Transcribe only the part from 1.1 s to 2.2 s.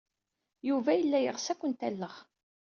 yeɣs ad ken-alleɣ.